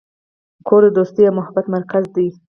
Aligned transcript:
کور 0.67 0.81
د 0.85 0.89
دوستۍ 0.97 1.23
او 1.27 1.33
محبت 1.39 1.65
مرکز 1.75 2.03
دی. 2.15 2.27